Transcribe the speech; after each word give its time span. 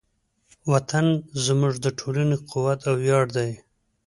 وطن 0.71 1.05
زموږ 1.45 1.73
د 1.85 1.87
ټولنې 1.99 2.35
قوت 2.49 2.79
او 2.89 2.93
ویاړ 3.03 3.25
دی. 3.37 3.51